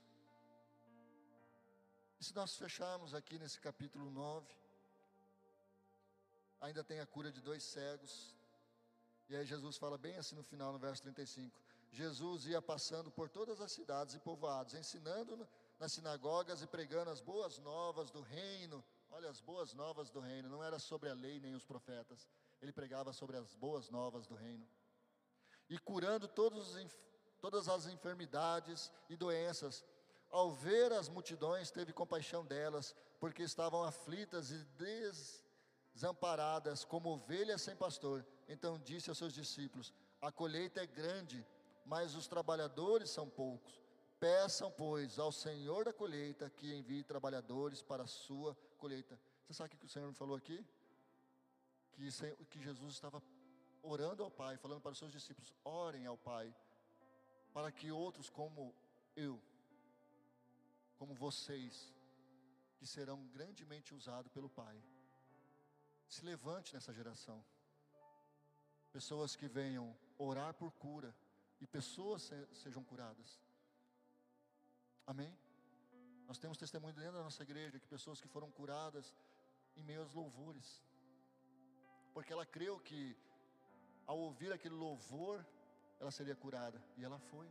[2.24, 4.46] E se nós fecharmos aqui nesse capítulo 9,
[6.58, 8.34] ainda tem a cura de dois cegos.
[9.28, 11.60] E aí Jesus fala bem assim no final, no verso 35.
[11.92, 15.46] Jesus ia passando por todas as cidades e povoados, ensinando
[15.78, 18.82] nas sinagogas e pregando as boas novas do reino.
[19.10, 22.26] Olha, as boas novas do reino, não era sobre a lei nem os profetas
[22.62, 24.66] ele pregava sobre as boas novas do reino.
[25.68, 26.74] E curando todos,
[27.38, 29.84] todas as enfermidades e doenças,
[30.34, 34.58] ao ver as multidões, teve compaixão delas, porque estavam aflitas e
[35.94, 38.26] desamparadas, como ovelhas sem pastor.
[38.48, 41.46] Então disse aos seus discípulos: A colheita é grande,
[41.86, 43.80] mas os trabalhadores são poucos.
[44.18, 49.16] Peçam, pois, ao Senhor da colheita que envie trabalhadores para a sua colheita.
[49.46, 50.66] Você sabe o que o Senhor me falou aqui?
[51.94, 52.10] que,
[52.50, 53.22] que Jesus estava
[53.82, 56.52] orando ao Pai, falando para os seus discípulos: orem ao Pai,
[57.52, 58.74] para que outros como
[59.14, 59.40] eu,
[61.04, 61.92] como vocês,
[62.78, 64.76] que serão grandemente usados pelo Pai.
[66.08, 67.44] se levante nessa geração.
[68.90, 69.86] Pessoas que venham
[70.16, 71.14] orar por cura
[71.60, 73.38] e pessoas se, sejam curadas.
[75.06, 75.36] Amém?
[76.26, 79.14] Nós temos testemunho dentro da nossa igreja que pessoas que foram curadas
[79.76, 80.82] em meio aos louvores,
[82.14, 83.14] porque ela creu que
[84.06, 85.44] ao ouvir aquele louvor,
[86.00, 87.50] ela seria curada, e ela foi.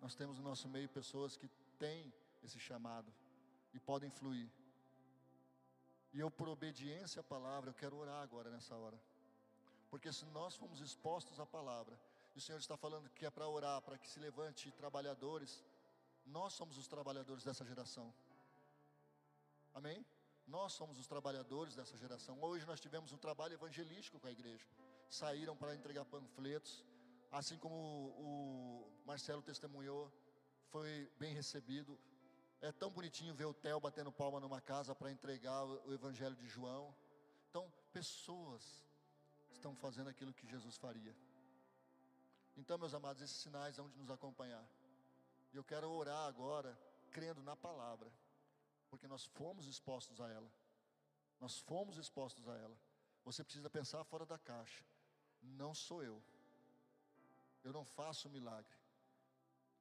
[0.00, 3.12] Nós temos no nosso meio pessoas que têm esse chamado
[3.74, 4.48] e podem fluir.
[6.12, 8.98] E eu, por obediência à palavra, eu quero orar agora nessa hora.
[9.90, 11.98] Porque se nós formos expostos à palavra,
[12.34, 15.64] e o Senhor está falando que é para orar, para que se levante trabalhadores,
[16.26, 18.12] nós somos os trabalhadores dessa geração.
[19.74, 20.04] Amém?
[20.46, 22.38] Nós somos os trabalhadores dessa geração.
[22.42, 24.66] Hoje nós tivemos um trabalho evangelístico com a igreja.
[25.08, 26.84] Saíram para entregar panfletos,
[27.30, 30.12] assim como o Marcelo testemunhou,
[30.70, 31.98] foi bem recebido.
[32.60, 36.46] É tão bonitinho ver o Theo batendo palma numa casa para entregar o Evangelho de
[36.46, 36.94] João.
[37.48, 38.84] Então, pessoas
[39.50, 41.14] estão fazendo aquilo que Jesus faria.
[42.56, 44.66] Então, meus amados, esses sinais vão de nos acompanhar.
[45.52, 46.78] E eu quero orar agora,
[47.10, 48.10] crendo na palavra,
[48.90, 50.50] porque nós fomos expostos a ela.
[51.40, 52.76] Nós fomos expostos a ela.
[53.24, 54.84] Você precisa pensar fora da caixa.
[55.40, 56.20] Não sou eu.
[57.68, 58.76] Eu não faço milagre.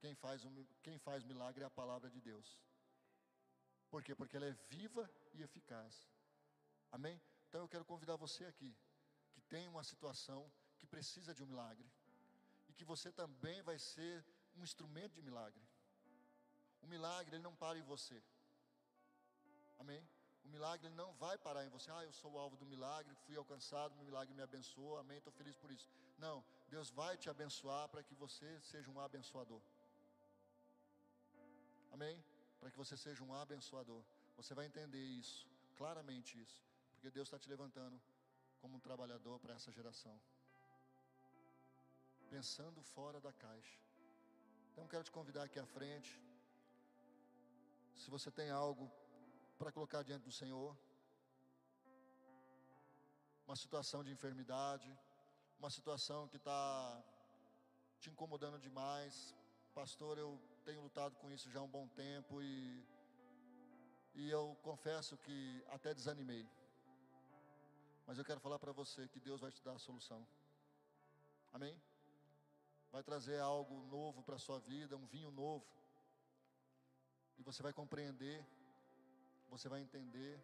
[0.02, 2.48] Quem faz, um, quem faz milagre é a palavra de Deus.
[3.90, 4.14] Por quê?
[4.14, 5.94] Porque ela é viva e eficaz.
[6.92, 7.16] Amém?
[7.48, 8.76] Então eu quero convidar você aqui,
[9.32, 11.90] que tem uma situação que precisa de um milagre,
[12.68, 14.26] e que você também vai ser
[14.58, 15.66] um instrumento de milagre.
[16.82, 18.22] O milagre, ele não para em você.
[19.80, 20.06] Amém?
[20.44, 21.90] O milagre ele não vai parar em você.
[21.92, 25.32] Ah, eu sou o alvo do milagre, fui alcançado, o milagre me abençoou, amém, estou
[25.32, 25.90] feliz por isso.
[26.18, 29.62] Não, Deus vai te abençoar para que você seja um abençoador.
[31.92, 32.24] Amém?
[32.60, 34.04] Para que você seja um abençoador.
[34.36, 36.62] Você vai entender isso, claramente isso,
[36.94, 38.00] porque Deus está te levantando
[38.62, 40.20] como um trabalhador para essa geração.
[42.30, 43.80] Pensando fora da caixa.
[44.72, 46.22] Então quero te convidar aqui à frente.
[47.96, 48.92] Se você tem algo
[49.58, 50.78] para colocar diante do Senhor.
[53.48, 54.88] Uma situação de enfermidade,
[55.60, 57.04] uma situação que está
[58.00, 59.36] te incomodando demais.
[59.74, 62.86] Pastor, eu tenho lutado com isso já há um bom tempo e,
[64.16, 66.48] e eu confesso que até desanimei.
[68.06, 70.26] Mas eu quero falar para você que Deus vai te dar a solução.
[71.54, 71.80] Amém?
[72.92, 75.66] Vai trazer algo novo para a sua vida, um vinho novo.
[77.38, 78.46] E você vai compreender
[79.50, 80.40] você vai entender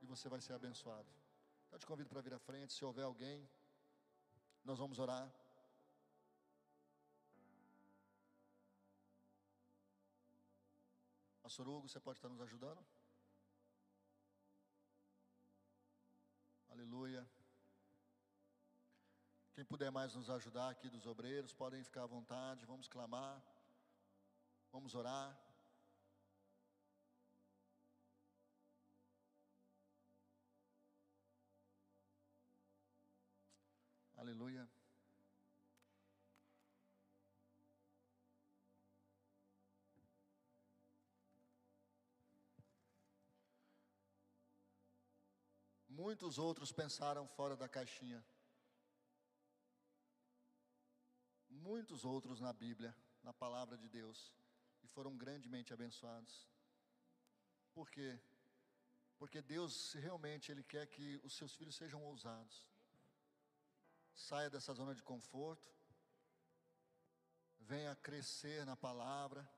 [0.00, 1.08] e você vai ser abençoado.
[1.72, 3.48] Eu te convido para vir à frente, se houver alguém,
[4.64, 5.30] nós vamos orar.
[11.42, 12.84] Pastor Hugo, você pode estar nos ajudando?
[16.68, 17.28] Aleluia.
[19.54, 23.42] Quem puder mais nos ajudar aqui dos obreiros, podem ficar à vontade, vamos clamar,
[24.70, 25.49] vamos orar.
[34.20, 34.68] Aleluia.
[45.88, 48.22] Muitos outros pensaram fora da caixinha.
[51.48, 54.34] Muitos outros na Bíblia, na palavra de Deus,
[54.82, 56.46] e foram grandemente abençoados.
[57.72, 58.20] Por quê?
[59.18, 62.69] Porque Deus realmente ele quer que os seus filhos sejam ousados.
[64.28, 65.68] Saia dessa zona de conforto.
[67.60, 69.48] Venha crescer na palavra.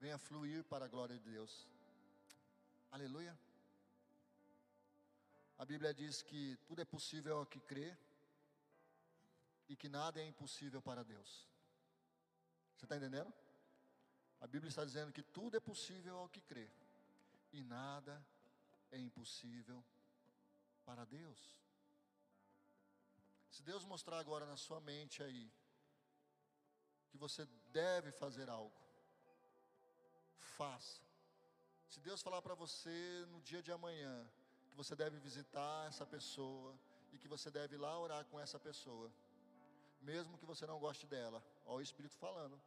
[0.00, 1.68] Venha fluir para a glória de Deus.
[2.90, 3.38] Aleluia.
[5.58, 7.96] A Bíblia diz que tudo é possível ao que crê
[9.68, 11.46] e que nada é impossível para Deus.
[12.76, 13.32] Você está entendendo?
[14.40, 16.68] A Bíblia está dizendo que tudo é possível ao que crê
[17.52, 18.24] e nada
[18.90, 19.84] é impossível
[20.84, 21.63] para Deus.
[23.54, 25.44] Se Deus mostrar agora na sua mente aí,
[27.08, 28.74] que você deve fazer algo,
[30.56, 31.00] faça.
[31.88, 34.28] Se Deus falar para você no dia de amanhã,
[34.70, 36.74] que você deve visitar essa pessoa
[37.12, 39.08] e que você deve ir lá orar com essa pessoa,
[40.00, 42.60] mesmo que você não goste dela, ó o Espírito falando,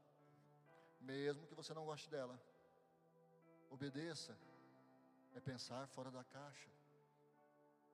[1.02, 2.40] mesmo que você não goste dela,
[3.70, 4.38] obedeça,
[5.36, 6.77] é pensar fora da caixa.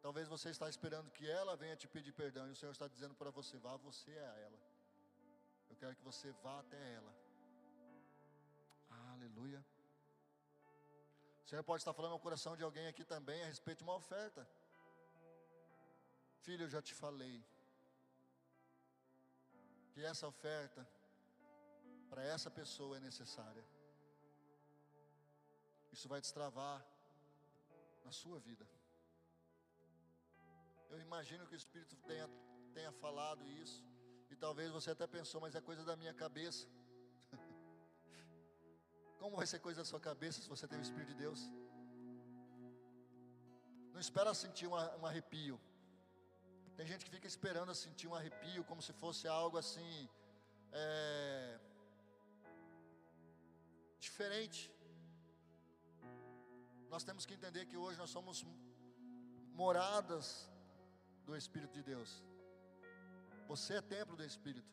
[0.05, 3.15] Talvez você está esperando que ela venha te pedir perdão e o Senhor está dizendo
[3.15, 4.59] para você: vá você a ela.
[5.69, 7.13] Eu quero que você vá até ela.
[9.13, 9.63] Aleluia.
[11.53, 14.43] Senhor pode estar falando no coração de alguém aqui também a respeito de uma oferta.
[16.45, 17.35] Filho, eu já te falei
[19.91, 20.81] que essa oferta
[22.09, 23.63] para essa pessoa é necessária.
[25.91, 26.83] Isso vai destravar
[28.03, 28.65] na sua vida.
[30.93, 32.27] Eu imagino que o Espírito tenha,
[32.75, 33.79] tenha falado isso,
[34.31, 36.67] e talvez você até pensou, mas é coisa da minha cabeça.
[39.21, 41.41] Como vai ser coisa da sua cabeça se você tem o Espírito de Deus?
[43.93, 45.57] Não espera sentir um, arrepio.
[46.77, 50.07] Tem gente que fica esperando sentir um arrepio como se fosse algo assim
[50.83, 51.59] é,
[53.99, 54.63] diferente.
[56.93, 58.45] Nós temos que entender que hoje nós somos
[59.63, 60.25] moradas
[61.25, 62.23] do Espírito de Deus.
[63.47, 64.71] Você é templo do Espírito.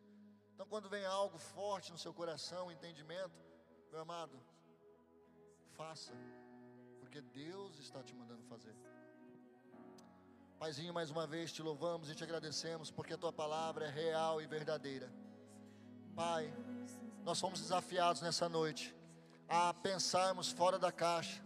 [0.54, 3.38] Então, quando vem algo forte no seu coração, entendimento,
[3.90, 4.38] meu amado,
[5.70, 6.12] faça,
[6.98, 8.74] porque Deus está te mandando fazer.
[10.58, 14.42] Paizinho, mais uma vez te louvamos e te agradecemos, porque a tua palavra é real
[14.42, 15.10] e verdadeira.
[16.14, 16.52] Pai,
[17.24, 18.94] nós fomos desafiados nessa noite
[19.48, 21.42] a pensarmos fora da caixa,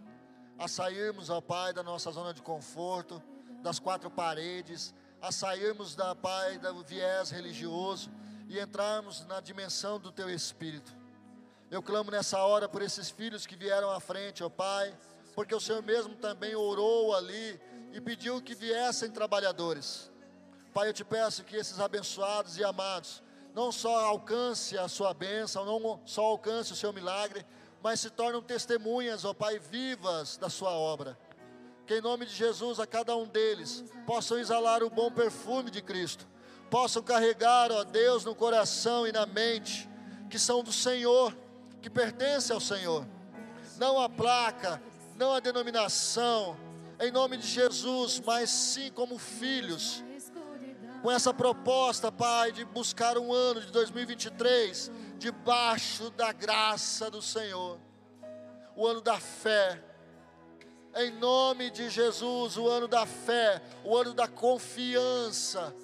[0.59, 3.22] a sairmos, ó Pai, da nossa zona de conforto,
[3.64, 8.10] das quatro paredes, a sairmos da Pai do viés religioso
[8.46, 10.94] e entrarmos na dimensão do Teu Espírito.
[11.70, 14.94] Eu clamo nessa hora por esses filhos que vieram à frente, ó Pai,
[15.34, 17.58] porque o Senhor mesmo também orou ali
[17.90, 20.12] e pediu que viessem trabalhadores.
[20.74, 23.22] Pai, eu te peço que esses abençoados e amados
[23.54, 27.46] não só alcance a sua bênção, não só alcance o seu milagre,
[27.82, 31.16] mas se tornem testemunhas, ó Pai, vivas da sua obra.
[31.87, 35.82] Que em nome de Jesus a cada um deles possam exalar o bom perfume de
[35.82, 36.26] Cristo,
[36.70, 39.89] possam carregar, ó Deus, no coração e na mente,
[40.30, 41.35] que são do Senhor
[41.85, 43.07] que pertence ao Senhor,
[43.76, 44.82] não a placa,
[45.16, 46.57] não a denominação,
[46.99, 50.03] em nome de Jesus, mas sim como filhos,
[51.03, 57.78] com essa proposta, Pai, de buscar um ano de 2023 debaixo da graça do Senhor,
[58.74, 59.78] o ano da fé,
[60.97, 65.74] em nome de Jesus, o ano da fé, o ano da confiança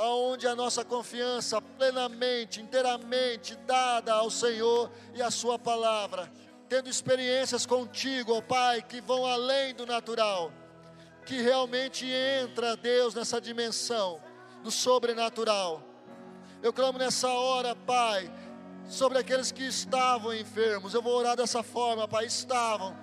[0.00, 6.32] aonde a nossa confiança plenamente, inteiramente dada ao Senhor e à Sua palavra,
[6.70, 10.50] tendo experiências contigo, ó Pai, que vão além do natural,
[11.26, 14.18] que realmente entra, Deus, nessa dimensão
[14.62, 15.82] do sobrenatural.
[16.62, 18.32] Eu clamo nessa hora, Pai,
[18.88, 20.94] sobre aqueles que estavam enfermos.
[20.94, 22.96] Eu vou orar dessa forma, Pai, estavam,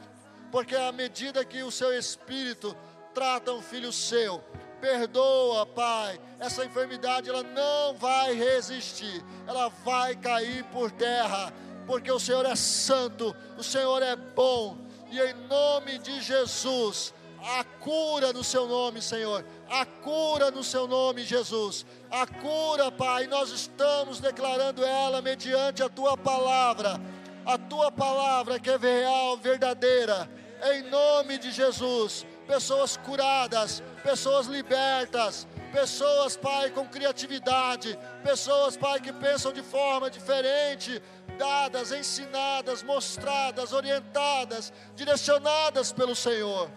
[0.51, 2.75] porque à medida que o Seu Espírito
[3.13, 4.43] trata um filho seu,
[4.79, 6.19] Perdoa, Pai.
[6.39, 9.23] Essa enfermidade ela não vai resistir.
[9.47, 11.51] Ela vai cair por terra,
[11.85, 14.77] porque o Senhor é santo, o Senhor é bom.
[15.09, 19.43] E em nome de Jesus, a cura no seu nome, Senhor.
[19.69, 21.85] A cura no seu nome, Jesus.
[22.11, 26.99] A cura, Pai, nós estamos declarando ela mediante a tua palavra.
[27.47, 30.29] A tua palavra que é real, verdadeira.
[30.73, 39.11] Em nome de Jesus pessoas curadas, pessoas libertas, pessoas, Pai, com criatividade, pessoas, Pai, que
[39.11, 41.01] pensam de forma diferente,
[41.37, 46.69] dadas, ensinadas, mostradas, orientadas, direcionadas pelo Senhor.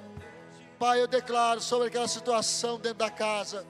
[0.78, 3.66] Pai, eu declaro sobre aquela situação dentro da casa,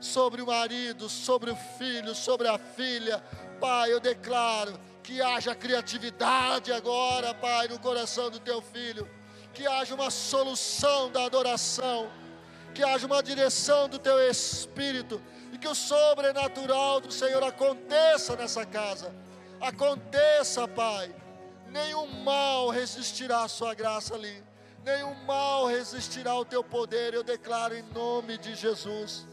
[0.00, 3.22] sobre o marido, sobre o filho, sobre a filha.
[3.60, 9.08] Pai, eu declaro que haja criatividade agora, Pai, no coração do teu filho
[9.54, 12.10] que haja uma solução da adoração,
[12.74, 18.66] que haja uma direção do teu espírito e que o sobrenatural do Senhor aconteça nessa
[18.66, 19.14] casa.
[19.60, 21.14] Aconteça, Pai.
[21.68, 24.42] Nenhum mal resistirá à sua graça ali.
[24.84, 27.14] Nenhum mal resistirá ao teu poder.
[27.14, 29.26] Eu declaro em nome de Jesus.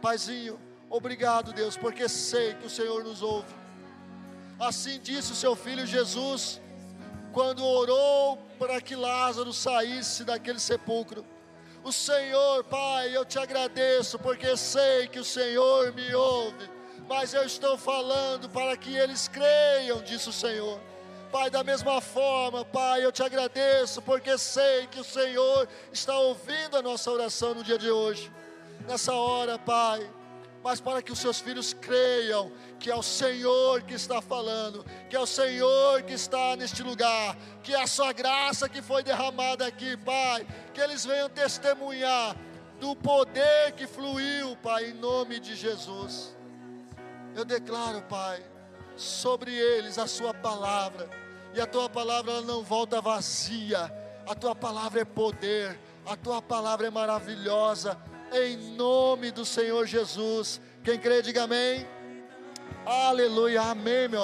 [0.00, 3.63] Paizinho, obrigado, Deus, porque sei que o Senhor nos ouve.
[4.58, 6.60] Assim disse o seu filho Jesus
[7.32, 11.24] quando orou para que Lázaro saísse daquele sepulcro.
[11.82, 16.70] O Senhor, Pai, eu te agradeço porque sei que o Senhor me ouve,
[17.08, 20.80] mas eu estou falando para que eles creiam, disse o Senhor.
[21.30, 26.76] Pai, da mesma forma, Pai, eu te agradeço porque sei que o Senhor está ouvindo
[26.76, 28.32] a nossa oração no dia de hoje.
[28.86, 30.08] Nessa hora, Pai,
[30.64, 32.50] mas para que os seus filhos creiam
[32.80, 37.36] que é o Senhor que está falando, que é o Senhor que está neste lugar,
[37.62, 42.34] que é a sua graça que foi derramada aqui, Pai, que eles venham testemunhar
[42.80, 46.34] do poder que fluiu, Pai, em nome de Jesus.
[47.36, 48.42] Eu declaro, Pai,
[48.96, 51.10] sobre eles a sua palavra,
[51.52, 53.92] e a tua palavra ela não volta vazia,
[54.26, 57.98] a tua palavra é poder, a tua palavra é maravilhosa,
[58.34, 60.60] em nome do Senhor Jesus.
[60.82, 61.86] Quem crê, diga amém.
[62.84, 64.12] Aleluia, amém, meu